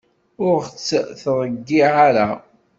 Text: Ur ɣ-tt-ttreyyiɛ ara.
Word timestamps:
Ur 0.45 0.55
ɣ-tt-ttreyyiɛ 0.63 1.89
ara. 2.07 2.29